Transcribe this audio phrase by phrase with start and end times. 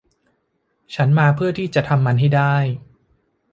[0.95, 2.55] ฉันมาเพื่อจะทำมันให้ได้